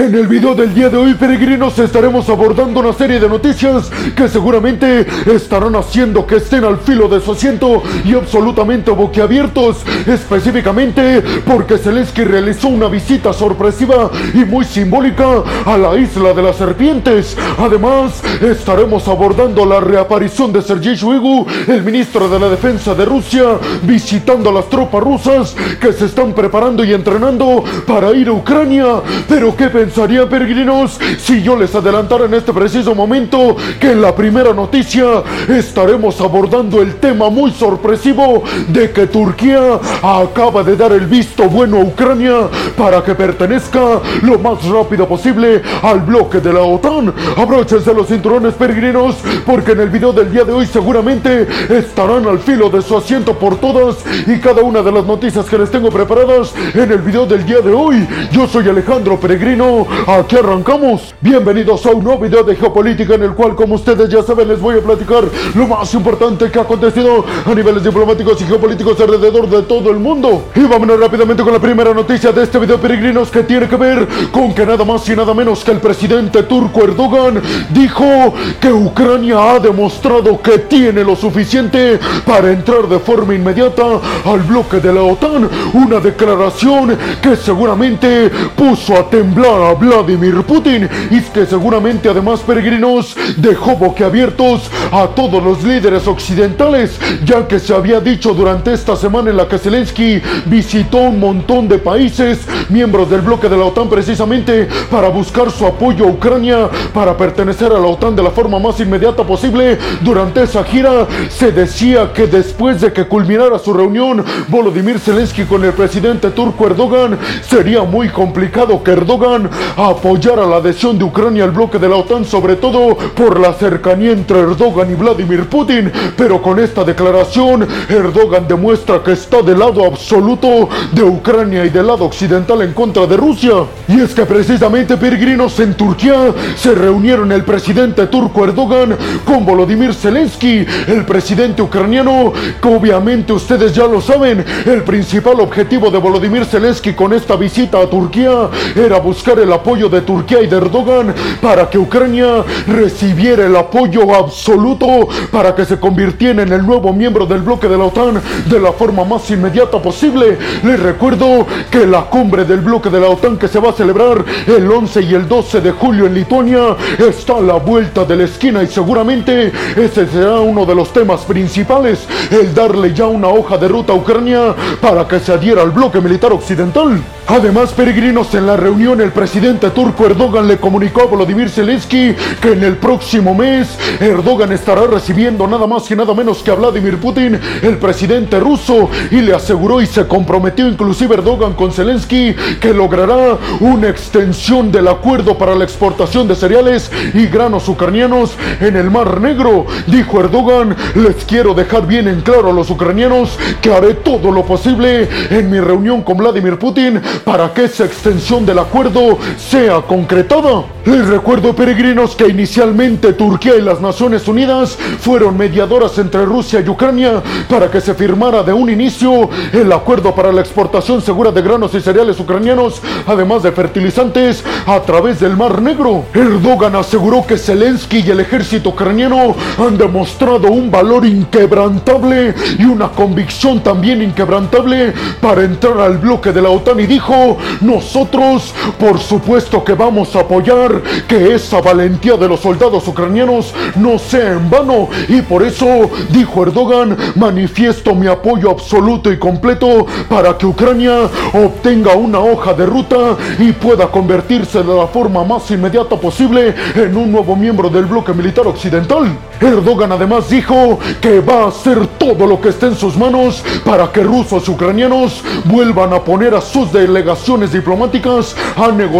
[0.00, 4.30] En el video del día de hoy, peregrinos, estaremos abordando una serie de noticias que
[4.30, 11.76] seguramente estarán haciendo que estén al filo de su asiento y absolutamente boquiabiertos, específicamente porque
[11.76, 17.36] Zelensky realizó una visita sorpresiva y muy simbólica a la isla de las serpientes.
[17.58, 23.58] Además, estaremos abordando la reaparición de Sergei Shoigu, el ministro de la defensa de Rusia,
[23.82, 29.02] visitando a las tropas rusas que se están preparando y entrenando para ir a Ucrania.
[29.28, 34.14] Pero ¿qué pensarían peregrinos si yo les adelantara en este preciso momento que en la
[34.14, 41.06] primera noticia estaremos abordando el tema muy sorpresivo de que Turquía acaba de dar el
[41.06, 43.80] visto bueno a Ucrania para que pertenezca
[44.22, 47.12] lo más rápido posible al bloque de la OTAN?
[47.36, 52.38] Abróchense los cinturones peregrinos porque en el video del día de hoy seguramente estarán al
[52.38, 55.90] filo de su asiento por todas y cada una de las noticias que les tengo
[55.90, 58.06] preparadas en el video del día de hoy.
[58.30, 61.14] Yo soy Alejandro Peregrino aquí arrancamos.
[61.20, 64.60] Bienvenidos a un nuevo video de geopolítica en el cual, como ustedes ya saben, les
[64.60, 65.24] voy a platicar
[65.54, 69.98] lo más importante que ha acontecido a niveles diplomáticos y geopolíticos alrededor de todo el
[69.98, 70.44] mundo.
[70.54, 74.06] Y vámonos rápidamente con la primera noticia de este video, peregrinos, que tiene que ver
[74.30, 77.40] con que nada más y nada menos que el presidente turco Erdogan
[77.70, 83.82] dijo que Ucrania ha demostrado que tiene lo suficiente para entrar de forma inmediata
[84.24, 85.48] al bloque de la OTAN.
[85.74, 93.16] Una declaración que seguramente puso a temblar a Vladimir Putin y que seguramente además peregrinos
[93.36, 99.30] dejó boquiabiertos a todos los líderes occidentales ya que se había dicho durante esta semana
[99.30, 103.88] en la que Zelensky visitó un montón de países miembros del bloque de la OTAN
[103.88, 108.58] precisamente para buscar su apoyo a Ucrania para pertenecer a la OTAN de la forma
[108.58, 109.78] más inmediata posible.
[110.00, 115.64] Durante esa gira se decía que después de que culminara su reunión Volodymyr Zelensky con
[115.64, 121.44] el presidente turco Erdogan sería muy complicado que Erdogan apoyar a la adhesión de Ucrania
[121.44, 125.90] al bloque de la OTAN, sobre todo por la cercanía entre Erdogan y Vladimir Putin.
[126.16, 131.86] Pero con esta declaración, Erdogan demuestra que está del lado absoluto de Ucrania y del
[131.86, 133.52] lado occidental en contra de Rusia.
[133.88, 139.94] Y es que precisamente peregrinos en Turquía se reunieron el presidente turco Erdogan con Volodymyr
[139.94, 146.44] Zelensky, el presidente ucraniano, que obviamente ustedes ya lo saben, el principal objetivo de Volodymyr
[146.44, 151.14] Zelensky con esta visita a Turquía era buscar el apoyo de Turquía y de Erdogan
[151.40, 157.26] para que Ucrania recibiera el apoyo absoluto para que se convirtiera en el nuevo miembro
[157.26, 160.38] del bloque de la OTAN de la forma más inmediata posible.
[160.62, 164.24] Les recuerdo que la cumbre del bloque de la OTAN que se va a celebrar
[164.46, 168.24] el 11 y el 12 de julio en Lituania está a la vuelta de la
[168.24, 173.56] esquina y seguramente ese será uno de los temas principales, el darle ya una hoja
[173.56, 177.00] de ruta a Ucrania para que se adhiera al bloque militar occidental.
[177.26, 179.29] Además, peregrinos, en la reunión el presidente
[179.74, 185.46] turco Erdogan le comunicó a Volodymyr Zelensky que en el próximo mes Erdogan estará recibiendo
[185.46, 189.80] nada más y nada menos que a Vladimir Putin, el presidente ruso, y le aseguró
[189.80, 195.62] y se comprometió inclusive Erdogan con Zelensky que logrará una extensión del acuerdo para la
[195.62, 199.66] exportación de cereales y granos ucranianos en el Mar Negro.
[199.86, 204.44] Dijo Erdogan, les quiero dejar bien en claro a los ucranianos que haré todo lo
[204.44, 210.64] posible en mi reunión con Vladimir Putin para que esa extensión del acuerdo sea concretada.
[210.84, 216.68] Les recuerdo, peregrinos, que inicialmente Turquía y las Naciones Unidas fueron mediadoras entre Rusia y
[216.68, 221.42] Ucrania para que se firmara de un inicio el acuerdo para la exportación segura de
[221.42, 226.04] granos y cereales ucranianos, además de fertilizantes, a través del Mar Negro.
[226.14, 232.88] Erdogan aseguró que Zelensky y el ejército ucraniano han demostrado un valor inquebrantable y una
[232.88, 239.64] convicción también inquebrantable para entrar al bloque de la OTAN y dijo, nosotros por supuesto
[239.64, 244.88] que vamos a apoyar que esa valentía de los soldados ucranianos no sea en vano
[245.08, 251.94] y por eso, dijo Erdogan, manifiesto mi apoyo absoluto y completo para que Ucrania obtenga
[251.94, 257.10] una hoja de ruta y pueda convertirse de la forma más inmediata posible en un
[257.10, 259.08] nuevo miembro del bloque militar occidental.
[259.40, 263.90] Erdogan además dijo que va a hacer todo lo que esté en sus manos para
[263.90, 268.99] que rusos ucranianos vuelvan a poner a sus delegaciones diplomáticas a negociar,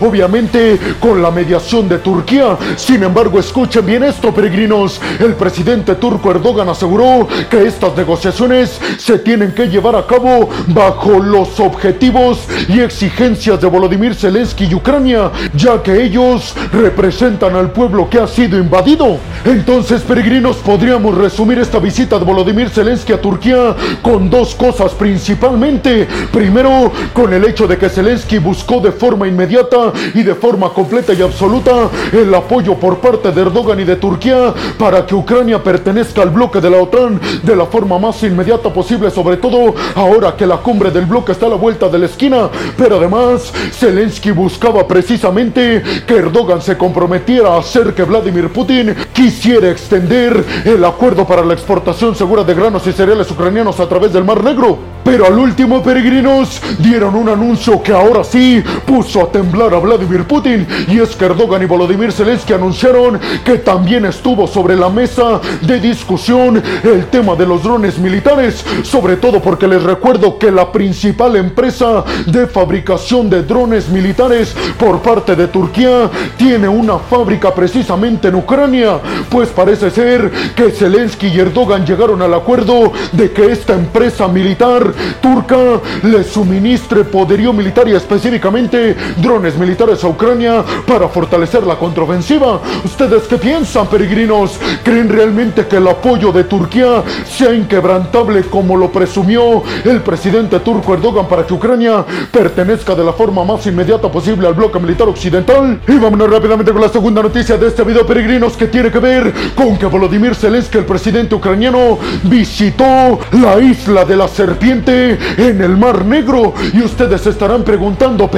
[0.00, 2.56] obviamente con la mediación de Turquía.
[2.76, 5.00] Sin embargo, escuchen bien esto, peregrinos.
[5.18, 11.18] El presidente turco Erdogan aseguró que estas negociaciones se tienen que llevar a cabo bajo
[11.20, 18.08] los objetivos y exigencias de Volodymyr Zelensky y Ucrania, ya que ellos representan al pueblo
[18.08, 19.18] que ha sido invadido.
[19.44, 26.06] Entonces, peregrinos, podríamos resumir esta visita de Volodymyr Zelensky a Turquía con dos cosas principalmente.
[26.32, 31.12] Primero, con el hecho de que Zelensky buscó de forma inmediata y de forma completa
[31.12, 36.22] y absoluta el apoyo por parte de Erdogan y de Turquía para que Ucrania pertenezca
[36.22, 40.46] al bloque de la OTAN de la forma más inmediata posible, sobre todo ahora que
[40.46, 42.48] la cumbre del bloque está a la vuelta de la esquina.
[42.76, 49.70] Pero además, Zelensky buscaba precisamente que Erdogan se comprometiera a hacer que Vladimir Putin quisiera
[49.70, 54.24] extender el acuerdo para la exportación segura de granos y cereales ucranianos a través del
[54.24, 54.78] Mar Negro.
[55.04, 60.24] Pero al último, peregrinos, dieron un anuncio que ahora sí puso a temblar a Vladimir
[60.24, 60.66] Putin.
[60.88, 65.78] Y es que Erdogan y Volodymyr Zelensky anunciaron que también estuvo sobre la mesa de
[65.78, 68.64] discusión el tema de los drones militares.
[68.82, 75.00] Sobre todo porque les recuerdo que la principal empresa de fabricación de drones militares por
[75.00, 78.98] parte de Turquía tiene una fábrica precisamente en Ucrania.
[79.28, 84.92] Pues parece ser que Zelensky y Erdogan llegaron al acuerdo de que esta empresa militar
[85.20, 92.60] turca le suministre poderío militar y específicamente drones militares a Ucrania para fortalecer la contraofensiva.
[92.84, 94.58] ¿Ustedes qué piensan, peregrinos?
[94.82, 100.94] ¿Creen realmente que el apoyo de Turquía sea inquebrantable como lo presumió el presidente turco
[100.94, 105.80] Erdogan para que Ucrania pertenezca de la forma más inmediata posible al bloque militar occidental?
[105.86, 109.32] Y vámonos rápidamente con la segunda noticia de este video, peregrinos, que tiene que ver
[109.54, 115.76] con que Volodymyr Zelensky, el presidente ucraniano, visitó la isla de la serpiente en el
[115.76, 116.54] Mar Negro.
[116.72, 118.30] Y ustedes estarán preguntando,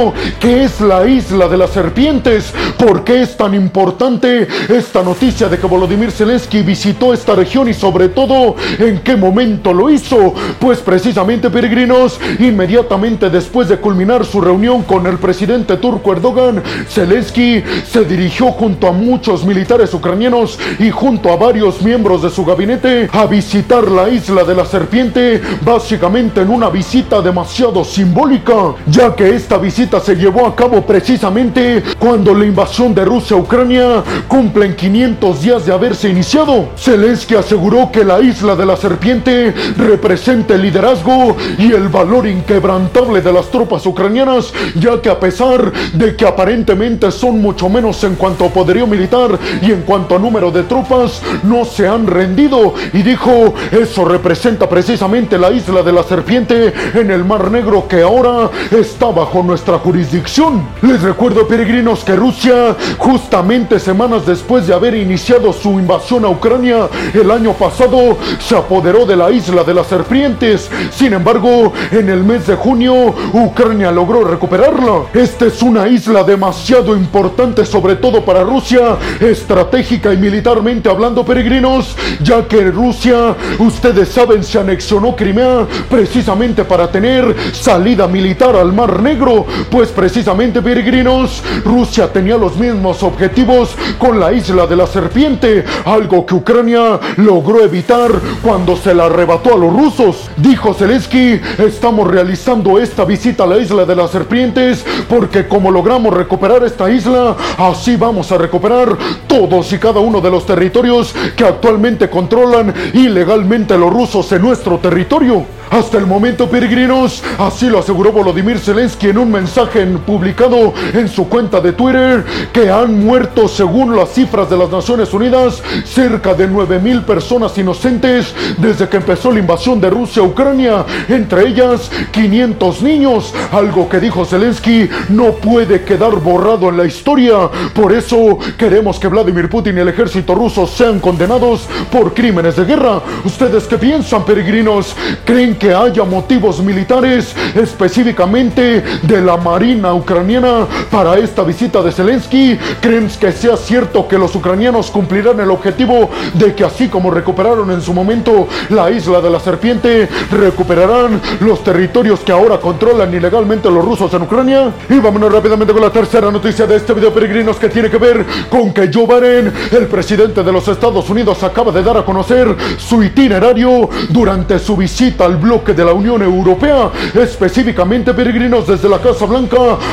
[0.00, 2.52] peregrino, ¿qué es la isla de las serpientes?
[2.78, 7.74] ¿Por qué es tan importante esta noticia de que Volodymyr Zelensky visitó esta región y
[7.74, 10.34] sobre todo en qué momento lo hizo?
[10.58, 17.62] Pues precisamente, peregrinos, inmediatamente después de culminar su reunión con el presidente turco Erdogan, Zelensky
[17.90, 23.08] se dirigió junto a muchos militares ucranianos y junto a varios miembros de su gabinete
[23.12, 29.34] a visitar la isla de la serpiente, básicamente en una visita demasiado simbólica, ya que
[29.34, 29.58] esta
[29.98, 35.66] se llevó a cabo precisamente cuando la invasión de Rusia a Ucrania cumplen 500 días
[35.66, 36.68] de haberse iniciado.
[36.76, 43.20] Zelensky aseguró que la isla de la serpiente representa el liderazgo y el valor inquebrantable
[43.20, 48.14] de las tropas ucranianas, ya que a pesar de que aparentemente son mucho menos en
[48.14, 52.74] cuanto a poderío militar y en cuanto a número de tropas, no se han rendido
[52.92, 58.02] y dijo, eso representa precisamente la isla de la serpiente en el Mar Negro que
[58.02, 60.66] ahora está bajo nuestra jurisdicción.
[60.82, 66.88] Les recuerdo, peregrinos, que Rusia, justamente semanas después de haber iniciado su invasión a Ucrania
[67.12, 70.70] el año pasado, se apoderó de la isla de las serpientes.
[70.90, 75.04] Sin embargo, en el mes de junio, Ucrania logró recuperarla.
[75.14, 81.96] Esta es una isla demasiado importante, sobre todo para Rusia, estratégica y militarmente hablando, peregrinos,
[82.22, 89.00] ya que Rusia, ustedes saben, se anexionó Crimea precisamente para tener salida militar al Mar
[89.00, 95.64] Negro, pues precisamente peregrinos, Rusia tenía los mismos objetivos con la isla de la serpiente,
[95.84, 98.10] algo que Ucrania logró evitar
[98.42, 100.30] cuando se la arrebató a los rusos.
[100.36, 106.12] Dijo Zelensky, estamos realizando esta visita a la isla de las serpientes porque como logramos
[106.12, 108.96] recuperar esta isla, así vamos a recuperar
[109.26, 114.78] todos y cada uno de los territorios que actualmente controlan ilegalmente los rusos en nuestro
[114.78, 115.44] territorio.
[115.70, 119.59] Hasta el momento, peregrinos, así lo aseguró Volodymyr Zelensky en un mensaje
[120.06, 125.12] publicado en su cuenta de Twitter, que han muerto, según las cifras de las Naciones
[125.12, 130.84] Unidas, cerca de 9.000 personas inocentes desde que empezó la invasión de Rusia a Ucrania,
[131.08, 137.50] entre ellas 500 niños, algo que dijo Zelensky no puede quedar borrado en la historia.
[137.74, 142.64] Por eso queremos que Vladimir Putin y el ejército ruso sean condenados por crímenes de
[142.64, 143.00] guerra.
[143.24, 144.96] ¿Ustedes qué piensan, peregrinos?
[145.24, 152.56] ¿Creen que haya motivos militares específicamente de la Marina ucraniana para esta visita de Zelensky?
[152.80, 157.68] ¿Creen que sea cierto que los ucranianos cumplirán el objetivo de que así como recuperaron
[157.72, 163.68] en su momento la isla de la serpiente, recuperarán los territorios que ahora controlan ilegalmente
[163.68, 164.72] los rusos en Ucrania?
[164.88, 168.24] Y vámonos rápidamente con la tercera noticia de este video peregrinos que tiene que ver
[168.48, 172.54] con que Joe Biden, el presidente de los Estados Unidos, acaba de dar a conocer
[172.78, 178.98] su itinerario durante su visita al bloque de la Unión Europea, específicamente peregrinos desde la
[178.98, 179.39] Casa Blanca,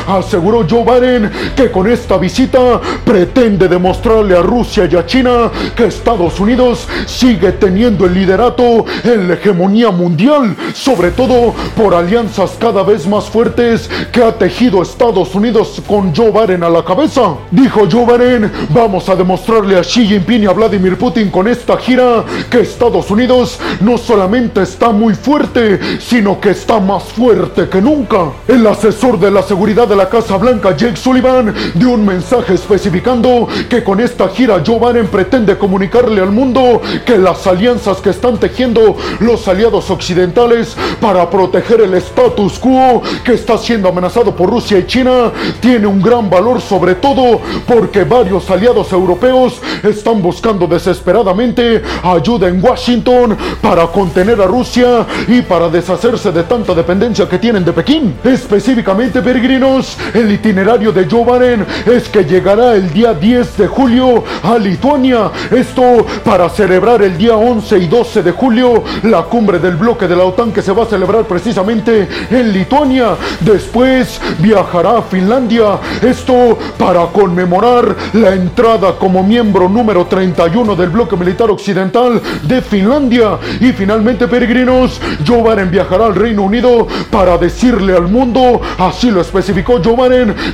[0.06, 5.86] aseguró Joe Biden que con esta visita pretende demostrarle a Rusia y a China que
[5.86, 12.82] Estados Unidos sigue teniendo el liderato en la hegemonía mundial, sobre todo por alianzas cada
[12.82, 17.34] vez más fuertes que ha tejido Estados Unidos con Joe Biden a la cabeza.
[17.50, 21.76] Dijo Joe Biden, vamos a demostrarle a Xi Jinping y a Vladimir Putin con esta
[21.76, 27.68] gira que Estados Unidos no solamente está muy fuerte, fuerte, sino que está más fuerte
[27.68, 28.30] que nunca.
[28.46, 33.48] El asesor de la seguridad de la Casa Blanca, Jake Sullivan, dio un mensaje especificando
[33.68, 38.38] que con esta gira Joe Biden pretende comunicarle al mundo que las alianzas que están
[38.38, 44.78] tejiendo los aliados occidentales para proteger el status quo que está siendo amenazado por Rusia
[44.78, 51.82] y China tiene un gran valor sobre todo porque varios aliados europeos están buscando desesperadamente
[52.02, 57.64] ayuda en Washington para contener a Rusia y para deshacerse de tanta dependencia que tienen
[57.64, 58.14] de Pekín.
[58.24, 64.24] Específicamente, peregrinos, el itinerario de Joe Biden es que llegará el día 10 de julio
[64.42, 65.30] a Lituania.
[65.50, 70.16] Esto para celebrar el día 11 y 12 de julio la cumbre del bloque de
[70.16, 73.16] la OTAN que se va a celebrar precisamente en Lituania.
[73.40, 75.78] Después viajará a Finlandia.
[76.02, 83.38] Esto para conmemorar la entrada como miembro número 31 del bloque militar occidental de Finlandia.
[83.60, 89.20] Y finalmente, peregrinos, Joe Biden viajará al Reino Unido para decirle al mundo, así lo
[89.20, 89.98] especificó Joe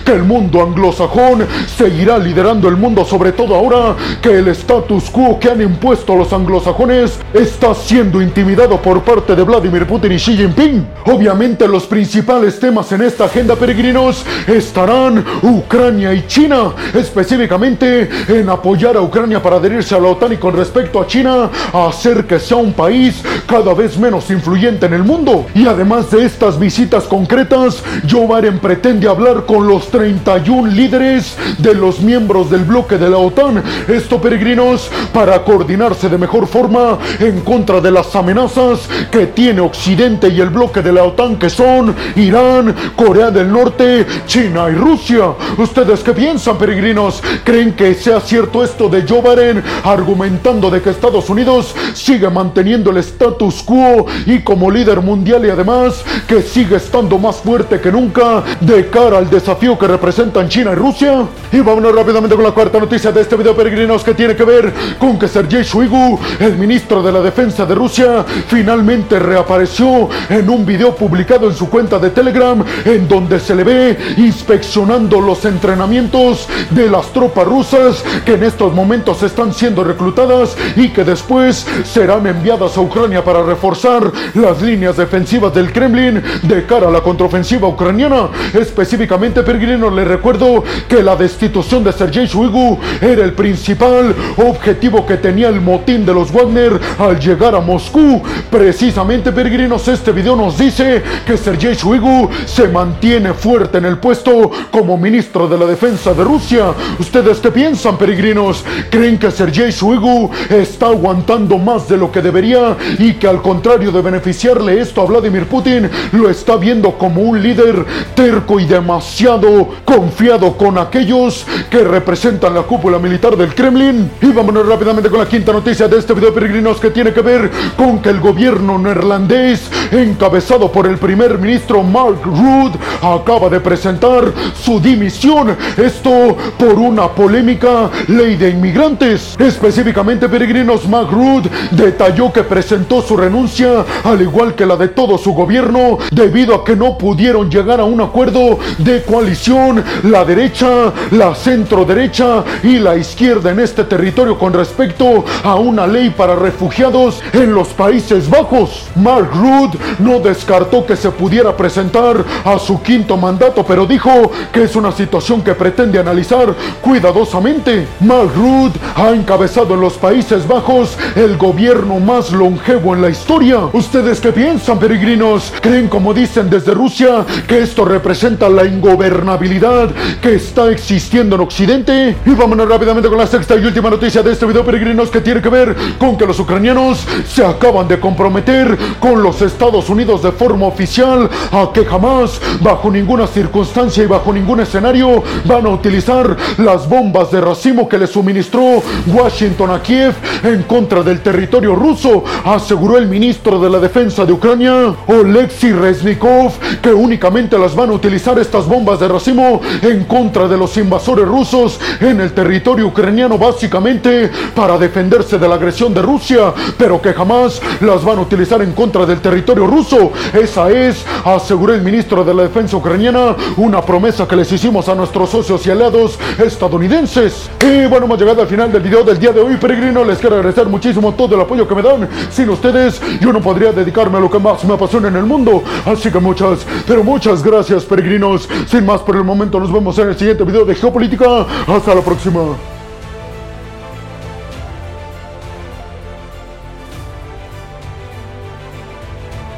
[0.05, 1.47] que el mundo anglosajón
[1.77, 6.33] seguirá liderando el mundo, sobre todo ahora que el status quo que han impuesto los
[6.33, 10.87] anglosajones está siendo intimidado por parte de Vladimir Putin y Xi Jinping.
[11.07, 18.97] Obviamente los principales temas en esta agenda peregrinos estarán Ucrania y China, específicamente en apoyar
[18.97, 22.57] a Ucrania para adherirse a la OTAN y con respecto a China, hacer que sea
[22.57, 25.47] un país cada vez menos influyente en el mundo.
[25.55, 32.01] Y además de estas visitas concretas, Joe pretende hablar con los 31 líderes de los
[32.01, 33.63] miembros del bloque de la OTAN.
[33.89, 40.29] Esto, peregrinos, para coordinarse de mejor forma en contra de las amenazas que tiene Occidente
[40.29, 45.33] y el bloque de la OTAN, que son Irán, Corea del Norte, China y Rusia.
[45.57, 47.23] ¿Ustedes qué piensan, peregrinos?
[47.45, 52.91] ¿Creen que sea cierto esto de Joe Biden argumentando de que Estados Unidos sigue manteniendo
[52.91, 57.93] el status quo y como líder mundial y además que sigue estando más fuerte que
[57.93, 61.27] nunca de cara al desafío que representan China y Rusia?
[61.53, 64.73] Y vámonos rápidamente con la cuarta noticia de este video, peregrinos, que tiene que ver
[64.99, 70.65] con que Sergei Shoigu, el ministro de la defensa de Rusia, finalmente reapareció en un
[70.67, 76.49] video publicado en su cuenta de Telegram en donde se le ve inspeccionando los entrenamientos
[76.71, 82.27] de las tropas rusas que en estos momentos están siendo reclutadas y que después serán
[82.27, 87.69] enviadas a Ucrania para reforzar las líneas defensivas del Kremlin de cara a la contraofensiva
[87.69, 88.24] ucraniana.
[88.53, 95.17] Específicamente, peregrino, le recuerdo que la destitución de Sergei Shoigu era el principal objetivo que
[95.17, 98.23] tenía el motín de los Wagner al llegar a Moscú.
[98.51, 104.51] Precisamente, peregrinos, este video nos dice que Sergei Shoigu se mantiene fuerte en el puesto
[104.71, 106.73] como ministro de la defensa de Rusia.
[106.99, 108.65] ¿Ustedes qué piensan, peregrinos?
[108.91, 113.91] ¿Creen que Sergei Shoigu está aguantando más de lo que debería y que al contrario
[113.93, 117.85] de beneficiarle esto a Vladimir Putin, lo está viendo como un líder
[118.15, 124.11] terco y demasiado confiado con aquellos que representan la cúpula militar del Kremlin?
[124.21, 127.51] Y vámonos rápidamente con la quinta noticia de este video, peregrinos, que tiene que ver
[127.77, 134.33] con que el gobierno neerlandés, encabezado por el primer ministro Mark Rutte, acaba de presentar
[134.55, 135.57] su dimisión.
[135.77, 139.37] Esto por una polémica ley de inmigrantes.
[139.39, 145.19] Específicamente, peregrinos, Mark Rutte detalló que presentó su renuncia, al igual que la de todo
[145.19, 150.93] su gobierno, debido a que no pudieron llegar a un acuerdo de coalición la derecha,
[151.11, 156.37] la centro derecha y la izquierda en este territorio con respecto a una ley para
[156.37, 158.89] refugiados en los Países Bajos.
[158.95, 164.65] Mark Rutte no descartó que se pudiera presentar a su quinto mandato, pero dijo que
[164.65, 167.87] es una situación que pretende analizar cuidadosamente.
[168.01, 173.59] Mark Rutte ha encabezado en los Países Bajos el gobierno más longevo en la historia.
[173.73, 175.53] ¿Ustedes qué piensan, peregrinos?
[175.61, 182.17] ¿Creen, como dicen desde Rusia, que esto representa la ingobernabilidad que está existiendo en Occidente?
[182.25, 185.41] Y vámonos rápidamente con la sexta y última noticia de este video, peregrinos, que tiene
[185.41, 190.33] que ver con que los ucranianos se acaban de comprometer con los Estados Unidos de
[190.33, 196.37] forma oficial a que jamás, bajo ninguna circunstancia y bajo ningún escenario, van a utilizar
[196.59, 202.25] las bombas de racimo que le suministró Washington a Kiev en contra del territorio ruso,
[202.45, 207.93] aseguró el ministro de la Defensa de Ucrania, Oleksiy Reznikov, que únicamente las van a
[207.93, 213.39] utilizar estas bombas de racimo en contra de los invasores rusos en el territorio ucraniano,
[213.39, 218.63] básicamente para defenderse de la agresión de Rusia, pero que jamás las van a utilizar
[218.63, 220.13] en contra del territorio ruso.
[220.33, 224.95] Esa es, aseguró el ministro de la Defensa ucraniana, una promesa que les hicimos a
[224.95, 227.51] nuestros socios y aliados estadounidenses.
[227.61, 230.05] Y bueno, hemos llegado al final del video del día de hoy, peregrino.
[230.05, 232.09] Les quiero agradecer muchísimo todo el apoyo que me dan.
[232.31, 235.63] Sin ustedes, yo no podría dedicarme a lo que más me apasiona en el mundo.
[235.85, 238.47] Así que muchas, pero muchas gracias peregrinos.
[238.67, 241.47] Sin más por el momento nos vemos en el siguiente video de Geopolítica.
[241.67, 242.74] Hasta la próxima.